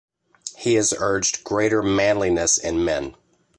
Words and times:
He 0.57 0.73
has 0.77 0.95
urged 0.97 1.43
greater 1.43 1.83
"manliness" 1.83 2.57
in 2.57 2.83
men. 2.83 3.13